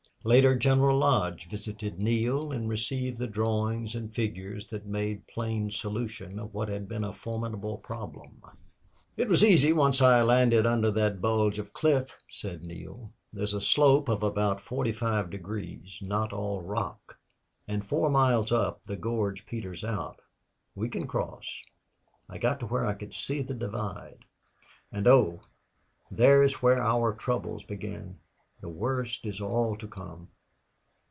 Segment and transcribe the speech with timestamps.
[0.23, 6.37] Later General Lodge visited Neale and received the drawings and figures that made plain solution
[6.37, 8.39] of what had been a formidable problem.
[9.17, 13.11] "It was easy, once I landed under that bulge of cliff," said Neale.
[13.33, 17.17] "There's a slope of about forty five degrees not all rock.
[17.67, 20.19] And four miles up the gorge peters out.
[20.75, 21.63] We can cross.
[22.29, 24.19] I got to where I could see the divide
[24.91, 25.39] and oh!
[26.11, 28.19] there is where our troubles begin.
[28.59, 30.27] The worst is all to come."